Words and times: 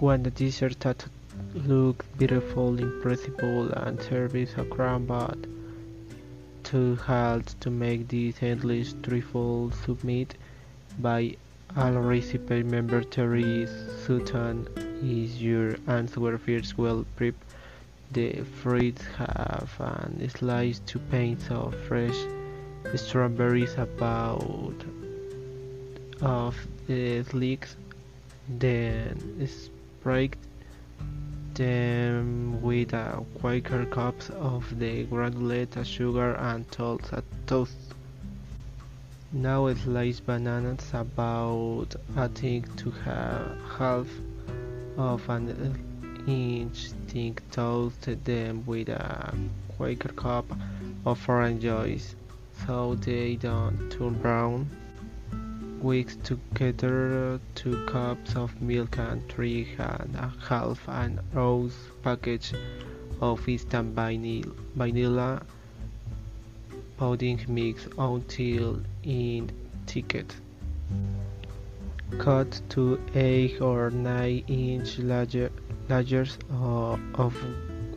When 0.00 0.22
the 0.22 0.30
dessert 0.30 0.80
that 0.80 1.04
looks 1.52 2.06
beautiful, 2.16 2.78
impressible, 2.78 3.70
and 3.72 4.00
serves 4.00 4.54
a 4.56 4.64
but 4.64 5.36
to 6.62 6.96
halt 6.96 7.54
to 7.60 7.70
make 7.70 8.08
this 8.08 8.42
endless 8.42 8.94
trifle 9.02 9.70
submit 9.84 10.36
by 10.98 11.36
all 11.76 11.92
recipe 11.92 12.62
member 12.62 13.02
Terry 13.02 13.66
Sutton 14.06 14.66
is 15.02 15.42
your 15.42 15.76
answer 15.86 16.38
first 16.38 16.78
well 16.78 17.04
prep 17.16 17.34
the 18.10 18.42
fruits 18.62 19.04
have 19.18 19.70
and 19.80 20.32
slice 20.32 20.78
to 20.86 20.98
pints 20.98 21.50
of 21.50 21.74
fresh 21.74 22.16
strawberries 22.94 23.74
about 23.74 24.82
of 26.22 26.56
the 26.86 27.22
leeks 27.34 27.76
then 28.48 29.46
spread 30.00 30.34
them 31.52 32.62
with 32.62 32.94
a 32.94 33.22
Quaker 33.38 33.84
cup 33.84 34.14
of 34.30 34.78
the 34.78 35.04
granulated 35.04 35.86
sugar 35.86 36.32
and 36.36 36.64
toast 36.72 37.12
a 37.12 37.22
toast. 37.46 37.76
Now 39.30 39.72
slice 39.74 40.20
bananas 40.20 40.90
about 40.94 41.94
I 42.16 42.28
think 42.28 42.74
to 42.76 42.90
have 42.90 43.58
half 43.76 44.06
of 44.96 45.28
an 45.28 45.76
inch 46.26 46.92
thick 47.08 47.42
toast 47.50 48.08
them 48.24 48.64
with 48.64 48.88
a 48.88 49.34
Quaker 49.76 50.14
cup 50.14 50.46
of 51.04 51.28
orange 51.28 51.60
juice 51.60 52.14
so 52.66 52.94
they 52.94 53.36
don't 53.36 53.90
turn 53.90 54.14
brown. 54.14 54.70
Mix 55.82 56.16
together 56.16 57.40
two 57.54 57.84
cups 57.86 58.36
of 58.36 58.60
milk 58.60 58.98
and 58.98 59.26
three 59.30 59.66
and 59.78 60.14
a 60.14 60.30
half 60.46 60.86
an 60.88 61.20
ounce 61.34 61.74
package 62.02 62.52
of 63.20 63.48
instant 63.48 63.94
vanilla 63.94 65.42
pudding 66.98 67.40
mix 67.48 67.88
until 67.96 68.78
in 69.04 69.50
thicket. 69.86 70.36
Cut 72.18 72.60
two 72.68 73.00
8 73.14 73.62
or 73.62 73.90
9 73.90 74.44
inch 74.48 74.98
larger, 74.98 75.50
layers 75.88 76.36
of 76.50 77.34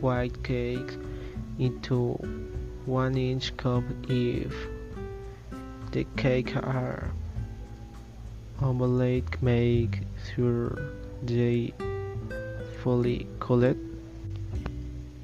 white 0.00 0.42
cake 0.42 0.96
into 1.58 2.14
1 2.86 3.16
inch 3.18 3.54
cup 3.58 3.84
if 4.08 4.54
the 5.92 6.06
cake 6.16 6.56
are 6.56 7.10
omelette 8.60 9.42
make 9.42 10.00
sure 10.34 10.78
they 11.22 11.72
fully 12.82 13.26
cooled 13.40 13.76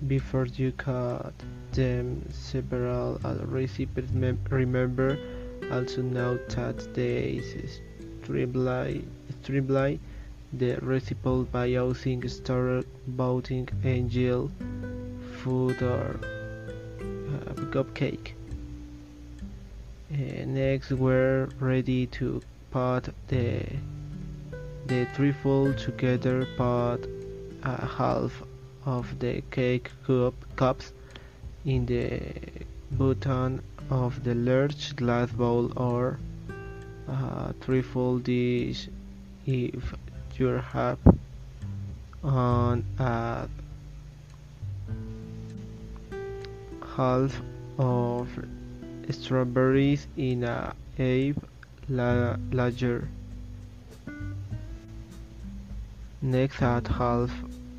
before 0.06 0.46
you 0.46 0.72
cut 0.72 1.32
them 1.72 2.22
several 2.32 3.20
recipes 3.46 4.10
remember 4.50 5.18
also 5.70 6.02
note 6.02 6.48
that 6.48 6.94
they 6.94 7.40
streamline, 8.22 9.08
streamline 9.42 10.00
the 10.52 10.76
recipe 10.82 11.46
by 11.52 11.66
using 11.66 12.26
store 12.28 12.82
bought 13.06 13.50
angel 13.84 14.50
food 15.38 15.80
or 15.82 16.18
uh, 17.00 17.52
cupcake. 17.70 18.32
Uh, 20.12 20.44
next 20.44 20.90
we're 20.90 21.48
ready 21.60 22.06
to 22.06 22.42
put 22.70 23.08
the 23.28 23.64
the 24.86 25.06
trifle 25.14 25.74
together 25.74 26.46
put 26.56 27.00
a 27.62 27.86
half 27.86 28.32
of 28.86 29.18
the 29.18 29.42
cake 29.50 29.90
cup, 30.06 30.34
cups 30.56 30.92
in 31.64 31.86
the 31.86 32.20
bottom 32.92 33.62
of 33.90 34.24
the 34.24 34.34
large 34.34 34.96
glass 34.96 35.30
bowl 35.30 35.72
or 35.76 36.18
uh, 37.08 37.50
a 37.50 37.54
trifle 37.60 38.18
dish 38.18 38.88
if 39.46 39.94
you 40.38 40.46
have 40.72 40.98
on 42.22 42.84
a 42.98 43.48
half 46.96 47.42
of 47.78 48.28
strawberries 49.10 50.06
in 50.16 50.44
a 50.44 50.74
ape 50.98 51.40
larger. 51.90 53.08
Next 56.22 56.62
add 56.62 56.86
half 56.86 57.32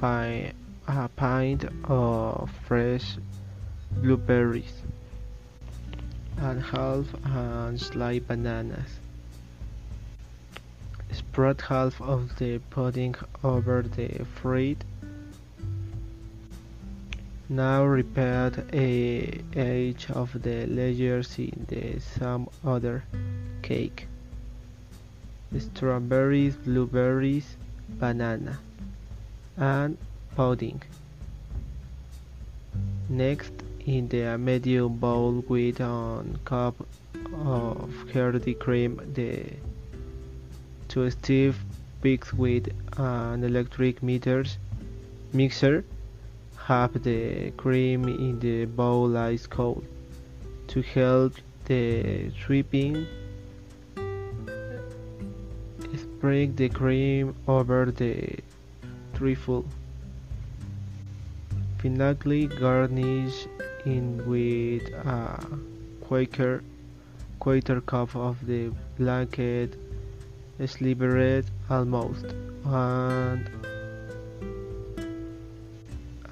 a 0.04 1.10
pint 1.16 1.66
of 1.86 2.50
fresh 2.68 3.18
blueberries 3.92 4.82
and 6.38 6.62
half 6.62 7.06
and 7.24 7.80
sliced 7.80 8.28
bananas. 8.28 9.00
Spread 11.12 11.62
half 11.62 12.02
of 12.02 12.38
the 12.38 12.58
pudding 12.70 13.16
over 13.44 13.84
the 13.84 14.26
fruit. 14.42 14.84
Now 17.52 17.84
repeat 17.84 18.54
each 18.74 20.10
of 20.10 20.42
the 20.42 20.66
layers 20.68 21.38
in 21.38 21.66
the 21.68 22.00
some 22.00 22.48
other 22.64 23.04
cake. 23.62 24.08
Strawberries 25.60 26.56
blueberries 26.56 27.58
banana 27.90 28.58
and 29.58 29.98
pudding. 30.34 30.82
Next 33.10 33.52
in 33.86 34.08
the 34.08 34.38
medium 34.38 34.96
bowl 34.96 35.44
with 35.50 35.82
one 35.82 36.40
cup 36.46 36.76
of 37.34 37.94
hearty 38.14 38.54
cream 38.54 39.02
the 39.14 39.44
two 40.88 41.10
stiff 41.10 41.62
pigs 42.02 42.34
with 42.34 42.70
an 42.96 43.44
electric 43.44 44.02
meters 44.02 44.58
mixer 45.34 45.84
have 46.72 47.04
the 47.04 47.52
cream 47.58 48.08
in 48.08 48.40
the 48.40 48.64
bowl 48.64 49.18
ice 49.18 49.46
cold 49.46 49.84
to 50.68 50.82
help 50.82 51.34
the 51.66 52.32
dripping 52.46 53.06
Spread 55.98 56.56
the 56.56 56.70
cream 56.70 57.36
over 57.46 57.92
the 57.92 58.40
trifle. 59.14 59.66
Finally 61.82 62.48
garnish 62.48 63.48
in 63.86 64.24
with 64.26 64.88
a 64.94 65.46
Quaker 66.00 66.64
quarter 67.40 67.82
cup 67.82 68.16
of 68.16 68.46
the 68.48 68.72
blanket 68.98 69.76
slivered 70.66 71.46
almost 71.70 72.28
and 72.64 73.50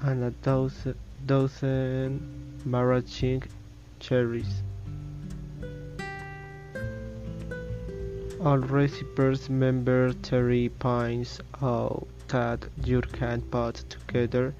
and 0.02 0.24
a 0.24 0.30
dozen, 0.42 0.94
dozen 1.26 2.60
maraschino 2.64 3.46
cherries. 3.98 4.62
Allrecipes 8.40 9.50
member 9.50 10.14
Terry 10.14 10.70
points 10.78 11.40
out 11.60 12.06
that 12.28 12.66
you 12.84 13.02
put 13.02 13.84
together 13.90 14.54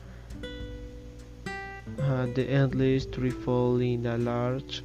uh, 1.99 2.27
the 2.35 2.47
endless 2.49 3.07
trifle 3.07 3.81
in 3.81 4.05
a 4.05 4.19
large 4.19 4.83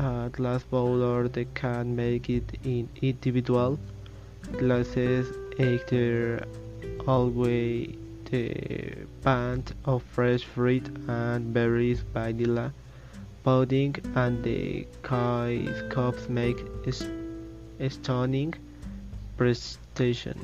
uh, 0.00 0.28
glass 0.28 0.62
bowl 0.64 1.02
or 1.02 1.28
they 1.28 1.44
can 1.54 1.94
make 1.94 2.28
it 2.28 2.44
in 2.64 2.88
individual 3.02 3.78
glasses 4.58 5.28
either 5.58 6.44
always 7.06 7.94
the 8.30 8.94
band 9.22 9.74
of 9.84 10.02
fresh 10.02 10.44
fruit 10.44 10.86
and 11.08 11.52
berries 11.52 12.02
by 12.02 12.32
vanilla 12.32 12.72
pudding 13.42 13.94
and 14.14 14.42
the 14.44 14.86
cups 15.02 16.28
make 16.28 16.58
stunning 17.88 18.54
presentation 19.36 20.38